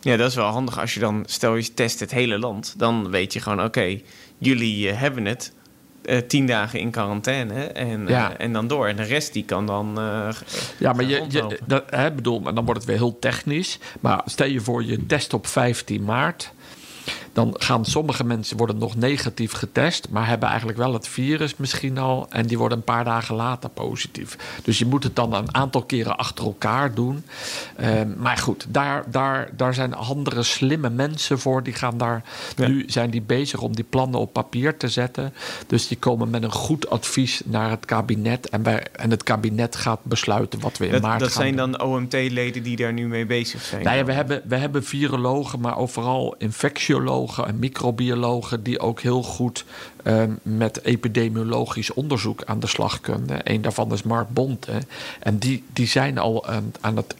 [0.00, 3.10] Ja, dat is wel handig als je dan, stel je test het hele land, dan
[3.10, 4.04] weet je gewoon, oké, okay,
[4.38, 5.52] jullie uh, hebben het.
[6.04, 8.30] Uh, tien dagen in quarantaine en, ja.
[8.30, 8.86] uh, en dan door.
[8.86, 9.90] En de rest die kan dan.
[10.78, 13.78] ja, maar je, je dat, hè, bedoel, dan wordt het weer heel technisch.
[14.00, 16.52] Maar stel je voor, je test op 15 maart
[17.38, 21.98] dan gaan sommige mensen worden nog negatief getest, maar hebben eigenlijk wel het virus misschien
[21.98, 24.36] al en die worden een paar dagen later positief.
[24.62, 27.24] Dus je moet het dan een aantal keren achter elkaar doen.
[27.80, 31.62] Um, maar goed, daar, daar, daar zijn andere slimme mensen voor.
[31.62, 32.22] Die gaan daar,
[32.56, 32.68] ja.
[32.68, 35.34] nu zijn die bezig om die plannen op papier te zetten.
[35.66, 39.76] Dus die komen met een goed advies naar het kabinet en, bij, en het kabinet
[39.76, 41.70] gaat besluiten wat we in dat, maart dat gaan zijn doen.
[41.70, 43.82] dan OMT-leden die daar nu mee bezig zijn?
[43.84, 49.22] Nou ja, we hebben, we hebben virologen, maar overal infectiologen en microbiologen die ook heel
[49.22, 49.64] goed
[50.04, 53.40] uh, met epidemiologisch onderzoek aan de slag kunnen.
[53.42, 54.72] Een daarvan is Mark Bonte.
[55.20, 57.14] En die, die zijn al aan, aan het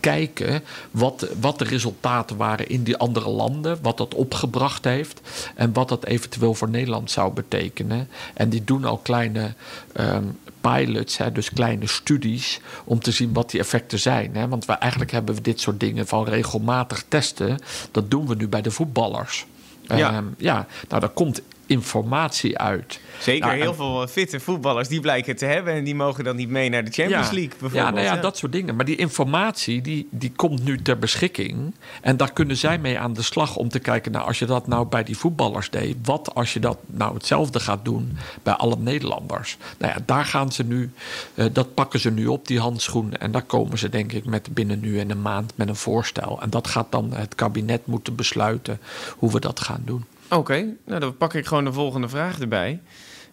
[0.00, 5.20] kijken wat, wat de resultaten waren in die andere landen, wat dat opgebracht heeft
[5.54, 8.08] en wat dat eventueel voor Nederland zou betekenen.
[8.34, 9.54] En die doen al kleine
[10.00, 14.36] um, pilots, hè, dus kleine studies, om te zien wat die effecten zijn.
[14.36, 14.48] Hè.
[14.48, 17.58] Want we, eigenlijk hebben we dit soort dingen van regelmatig testen,
[17.90, 19.46] dat doen we nu bij de voetballers.
[19.82, 20.16] Ja.
[20.16, 23.00] Um, ja, nou, daar komt informatie uit.
[23.20, 25.74] Zeker, Nou, heel en- veel fitte voetballers die blijken te hebben...
[25.74, 27.82] en die mogen dan niet mee naar de Champions League bijvoorbeeld.
[27.84, 28.76] Ja, nou ja, dat soort dingen.
[28.76, 31.74] Maar die informatie die, die komt nu ter beschikking.
[32.00, 34.12] En daar kunnen zij mee aan de slag om te kijken...
[34.12, 35.96] nou, als je dat nou bij die voetballers deed...
[36.02, 39.56] wat als je dat nou hetzelfde gaat doen bij alle Nederlanders?
[39.78, 40.92] Nou ja, daar gaan ze nu...
[41.34, 43.16] eh, dat pakken ze nu op, die handschoen.
[43.16, 46.38] En daar komen ze denk ik met binnen nu en een maand met een voorstel.
[46.42, 48.80] En dat gaat dan het kabinet moeten besluiten...
[49.16, 50.04] hoe we dat gaan doen.
[50.30, 52.80] Oké, nou dan pak ik gewoon de volgende vraag erbij.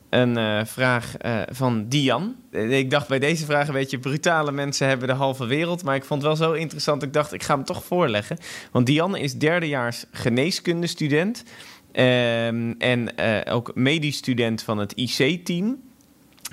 [0.10, 2.36] Een eh, vraag eh, van Dian.
[2.52, 5.84] Eh, Ik dacht bij deze vraag een beetje brutale mensen hebben de halve wereld.
[5.84, 7.04] Maar ik vond het wel zo interessant.
[7.04, 8.38] Ik dacht, ik ga hem toch voorleggen.
[8.72, 11.44] Want Dian is derdejaars geneeskundestudent.
[11.92, 13.10] ehm, en
[13.50, 15.78] ook medisch student van het IC-team.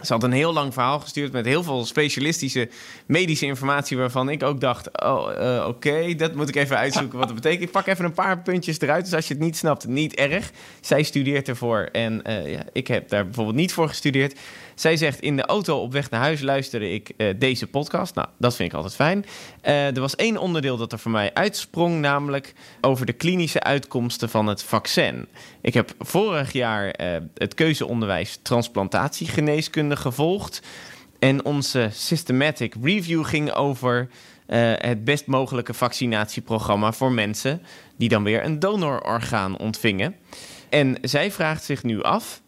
[0.03, 2.69] Ze had een heel lang verhaal gestuurd met heel veel specialistische
[3.07, 3.97] medische informatie.
[3.97, 7.63] Waarvan ik ook dacht: Oh, eh, oké, dat moet ik even uitzoeken wat het betekent.
[7.63, 9.05] Ik pak even een paar puntjes eruit.
[9.05, 10.51] Dus als je het niet snapt, niet erg.
[10.81, 14.39] Zij studeert ervoor en eh, ja, ik heb daar bijvoorbeeld niet voor gestudeerd.
[14.75, 18.15] Zij zegt: In de auto op weg naar huis luisterde ik eh, deze podcast.
[18.15, 19.25] Nou, dat vind ik altijd fijn.
[19.63, 24.47] Er was één onderdeel dat er voor mij uitsprong, namelijk over de klinische uitkomsten van
[24.47, 25.29] het vaccin.
[25.61, 26.95] Ik heb vorig jaar
[27.35, 30.63] het keuzeonderwijs transplantatiegeneeskunde gevolgd.
[31.19, 34.09] En onze systematic review ging over
[34.47, 37.63] eh, het best mogelijke vaccinatieprogramma voor mensen
[37.97, 40.15] die dan weer een donororgaan ontvingen.
[40.69, 42.41] En zij vraagt zich nu af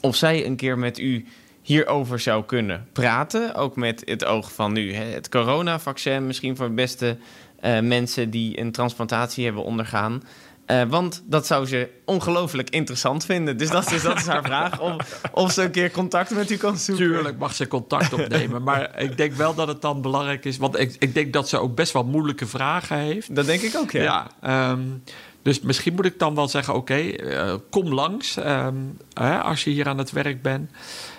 [0.00, 1.26] of zij een keer met u
[1.62, 3.54] hierover zou kunnen praten.
[3.54, 4.94] Ook met het oog van nu.
[4.94, 7.16] Het coronavaccin misschien voor de beste
[7.60, 10.22] eh, mensen die een transplantatie hebben ondergaan.
[10.66, 13.56] Eh, want dat zou ze ongelooflijk interessant vinden.
[13.56, 14.80] Dus dat is, dat is haar vraag.
[14.80, 17.06] Of, of ze een keer contact met u kan zoeken.
[17.06, 18.62] Tuurlijk mag ze contact opnemen.
[18.62, 20.56] maar ik denk wel dat het dan belangrijk is.
[20.56, 23.34] Want ik, ik denk dat ze ook best wel moeilijke vragen heeft.
[23.34, 24.02] Dat denk ik ook, ja.
[24.02, 24.82] Ja, ehm,
[25.42, 28.76] dus misschien moet ik dan wel zeggen: oké, eh, kom langs ehm,
[29.12, 30.70] hè, als je hier aan het werk bent.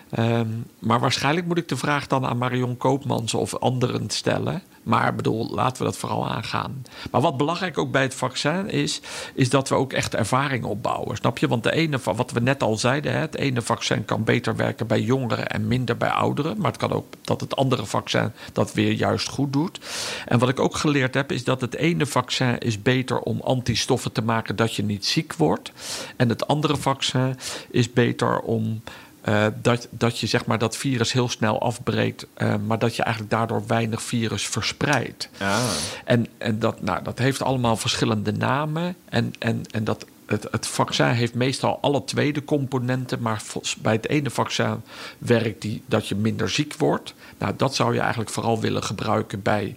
[0.09, 0.47] Ehm,
[0.79, 4.63] maar waarschijnlijk moet ik de vraag dan aan Marion Koopmans of anderen stellen.
[4.85, 6.85] Maar bedoel, laten we dat vooral aangaan.
[7.11, 9.01] Maar wat belangrijk ook bij het vaccin is,
[9.33, 11.15] is dat we ook echt ervaring opbouwen.
[11.15, 11.47] Snap je?
[11.47, 15.01] Want de ene, wat we net al zeiden, het ene vaccin kan beter werken bij
[15.01, 16.57] jongeren en minder bij ouderen.
[16.57, 19.79] Maar het kan ook dat het andere vaccin dat weer juist goed doet.
[20.25, 24.11] En wat ik ook geleerd heb, is dat het ene vaccin is beter om antistoffen
[24.11, 25.71] te maken dat je niet ziek wordt.
[26.15, 27.37] En het andere vaccin
[27.69, 28.81] is beter om
[29.29, 33.03] uh, dat, dat je zeg maar, dat virus heel snel afbreekt, uh, maar dat je
[33.03, 35.29] eigenlijk daardoor weinig virus verspreidt.
[35.39, 35.59] Ah.
[36.05, 38.95] En, en dat, nou, dat heeft allemaal verschillende namen.
[39.09, 43.43] En, en, en dat, het, het vaccin heeft meestal alle tweede componenten, maar
[43.81, 44.81] bij het ene vaccin
[45.17, 47.13] werkt die dat je minder ziek wordt.
[47.37, 49.75] Nou, dat zou je eigenlijk vooral willen gebruiken bij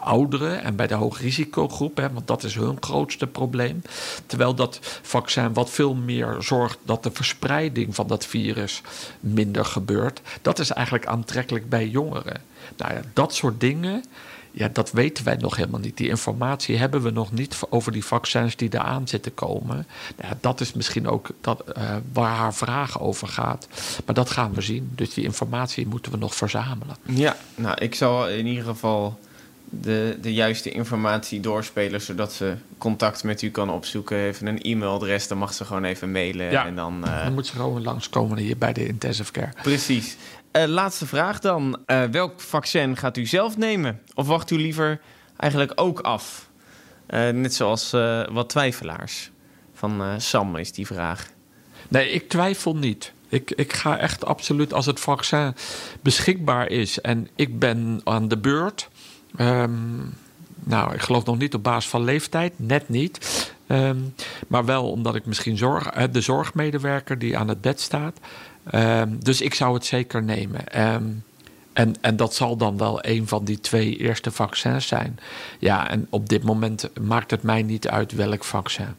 [0.00, 3.82] ouderen en bij de hoogrisicogroep, hè, want dat is hun grootste probleem.
[4.26, 8.82] Terwijl dat vaccin wat veel meer zorgt dat de verspreiding van dat virus
[9.20, 12.40] minder gebeurt, dat is eigenlijk aantrekkelijk bij jongeren.
[12.76, 14.04] Nou ja, dat soort dingen.
[14.52, 15.96] Ja, dat weten wij nog helemaal niet.
[15.96, 19.86] Die informatie hebben we nog niet over die vaccins die eraan zitten komen.
[20.16, 23.68] Nou ja, dat is misschien ook dat, uh, waar haar vraag over gaat.
[24.06, 24.92] Maar dat gaan we zien.
[24.94, 26.96] Dus die informatie moeten we nog verzamelen.
[27.02, 29.18] Ja, nou, ik zal in ieder geval
[29.70, 34.16] de, de juiste informatie doorspelen, zodat ze contact met u kan opzoeken.
[34.16, 36.50] Even een e-mailadres, dan mag ze gewoon even mailen.
[36.50, 37.24] Ja, en dan, uh...
[37.24, 39.52] dan moet ze gewoon langskomen hier bij de intensive care.
[39.62, 40.16] Precies.
[40.52, 41.78] Uh, laatste vraag dan.
[41.86, 44.00] Uh, welk vaccin gaat u zelf nemen?
[44.14, 45.00] Of wacht u liever
[45.36, 46.48] eigenlijk ook af?
[47.32, 47.90] net zoals
[48.30, 49.30] wat twijfelaars.
[49.74, 51.28] Van Sam is die vraag.
[51.88, 53.12] Nee, ik twijfel niet.
[53.28, 55.54] Ik, ik ga echt absoluut als het vaccin
[56.02, 58.88] beschikbaar is en ik ben aan de beurt
[59.38, 60.14] Um,
[60.64, 63.18] nou, ik geloof nog niet op basis van leeftijd, net niet.
[63.66, 64.14] Um,
[64.48, 68.18] maar wel omdat ik misschien zorg, de zorgmedewerker die aan het bed staat.
[68.74, 70.68] Um, dus ik zou het zeker nemen.
[71.72, 75.18] en, en dat zal dan wel een van die twee eerste vaccins zijn.
[75.58, 78.94] Ja, en op dit moment maakt het mij niet uit welk vaccin.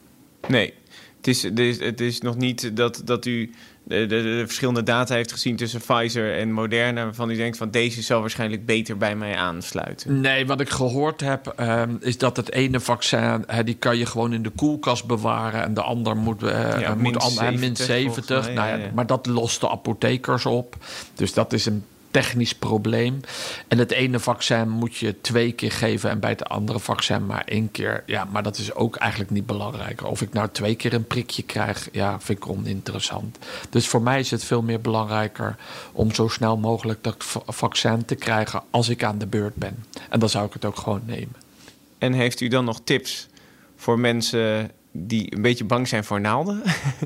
[0.48, 0.74] Nee,
[1.22, 3.52] het is, het is, het is nog niet dat, dat u
[3.84, 7.72] de, de, de, verschillende data heeft gezien tussen Pfizer en Moderna, waarvan u denkt van
[7.72, 10.22] deze zal waarschijnlijk beter bij mij aansluiten?
[10.22, 14.34] Nee, wat ik gehoord heb um, is dat het ene vaccin, die kan je gewoon
[14.34, 17.60] in de koelkast bewaren en de ander moet, uh, ja, moet min 70.
[17.60, 18.46] min 70.
[18.46, 18.92] Mij, nou ja.
[18.94, 20.76] Maar dat lost de apothekers op.
[21.16, 23.20] Dus dat is een technisch probleem.
[23.68, 27.44] En het ene vaccin moet je twee keer geven en bij het andere vaccin maar
[27.46, 28.04] één keer.
[28.06, 30.04] Ja, maar dat is ook eigenlijk niet belangrijk.
[30.04, 33.38] Of ik nou twee keer een prikje krijg, ja, vind ik oninteressant.
[33.70, 35.56] Dus voor mij is het veel meer belangrijker
[35.92, 37.16] om zo snel mogelijk dat
[37.48, 39.86] vaccin te krijgen als ik aan de beurt ben.
[40.10, 41.36] En dan zou ik het ook gewoon nemen.
[41.98, 43.28] En heeft u dan nog tips
[43.76, 46.62] voor mensen die een beetje bang zijn voor naalden.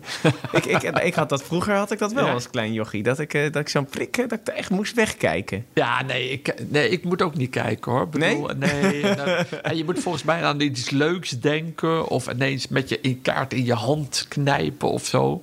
[0.52, 2.34] ik, ik, ik had dat vroeger had ik dat wel Ja.
[2.34, 3.04] als klein jochie.
[3.04, 5.66] Dat ik, eh, dat ik zo'n prik, eh, dat ik er echt moest wegkijken.
[5.74, 8.10] Ja, nee ik, nee, ik moet ook niet kijken hoor.
[8.10, 9.02] Bedoel, nee?
[9.04, 12.08] nou, en je moet volgens mij aan iets leuks denken.
[12.08, 15.42] Of ineens met je in kaart in je hand knijpen of zo.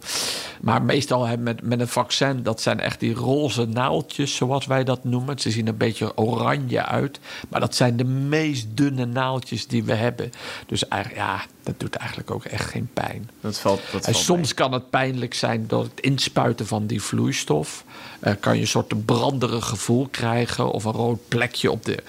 [0.62, 4.84] Maar meestal hè, met, met een vaccin, dat zijn echt die roze naaldjes, zoals wij
[4.84, 5.38] dat noemen.
[5.38, 7.20] Ze zien een beetje oranje uit.
[7.48, 10.30] Maar dat zijn de meest dunne naaldjes die we hebben.
[10.66, 13.30] Dus ja, dat doet eigenlijk ook echt geen pijn.
[13.40, 17.02] Dat valt, dat En valt soms kan het pijnlijk zijn door het inspuiten van die
[17.02, 17.84] vloeistof.
[18.20, 20.70] Eh, kan je een soort branderig gevoel krijgen.
[20.70, 22.02] Of een rood plekje op de.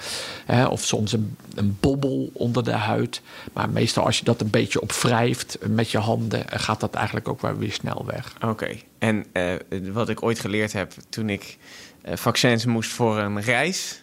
[0.44, 3.22] Hè, of soms een, een bobbel onder de huid.
[3.52, 6.44] Maar meestal als je dat een beetje opwrijft met je handen.
[6.48, 8.34] gaat dat eigenlijk ook wel weer snel weg.
[8.40, 8.76] Oké.
[8.98, 9.54] En eh,
[9.92, 11.58] wat ik ooit geleerd heb toen ik
[12.02, 14.02] eh, vaccins moest voor een reis...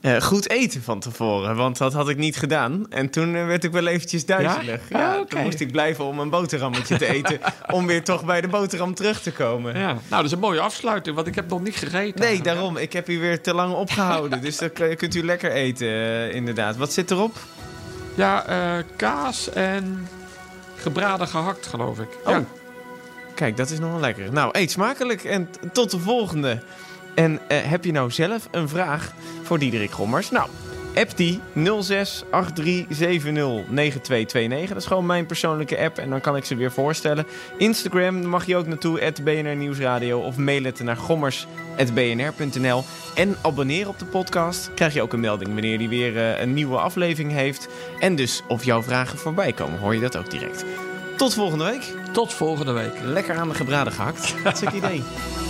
[0.00, 2.86] eh, goed eten van tevoren, want dat had ik niet gedaan.
[2.90, 4.80] En toen eh, werd ik wel eventjes duizelig.
[4.88, 4.98] Ja?
[4.98, 5.28] Ja, Ah, oké.
[5.28, 7.38] Toen moest ik blijven om een boterhammetje te eten...
[7.72, 9.78] om weer toch bij de boterham terug te komen.
[9.78, 9.86] Ja.
[9.86, 12.20] Nou, dat is een mooie afsluiting, want ik heb nog niet gegeten.
[12.20, 12.76] Nee, daarom.
[12.76, 14.40] Ik heb u weer te lang opgehouden.
[14.46, 16.76] dus dan kun- kunt u lekker eten, eh, inderdaad.
[16.76, 17.36] Wat zit erop?
[18.14, 18.44] Ja,
[18.96, 20.08] kaas en
[20.76, 22.08] gebraden gehakt, geloof ik.
[22.24, 22.30] Oh.
[22.30, 22.44] Ja.
[23.34, 24.32] Kijk, dat is nog wel lekker.
[24.32, 26.62] Nou, eet smakelijk en tot de volgende.
[27.14, 29.12] En heb je nou zelf een vraag
[29.50, 30.30] voor Diederik Gommers?
[30.30, 30.48] Nou,
[30.94, 34.68] app die 06 8370 9229.
[34.68, 37.26] Dat is gewoon mijn persoonlijke app en dan kan ik ze weer voorstellen.
[37.56, 40.20] Instagram mag je ook naartoe, at BNR Nieuwsradio.
[40.20, 42.84] Of mail het naar gommers.bnr.nl.
[43.14, 44.70] En abonneer op de podcast.
[44.74, 47.68] Krijg je ook een melding wanneer die weer eh, een nieuwe aflevering heeft.
[47.98, 50.64] En dus of jouw vragen voorbij komen, hoor je dat ook direct.
[51.16, 51.94] Tot volgende week.
[52.12, 53.00] Tot volgende week.
[53.02, 54.34] Lekker aan de gebraden gehakt.
[54.42, 55.02] Hartstikke idee.